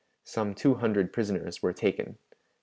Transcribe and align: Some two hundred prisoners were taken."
Some 0.23 0.55
two 0.55 0.73
hundred 0.73 1.13
prisoners 1.13 1.61
were 1.61 1.73
taken." 1.73 2.17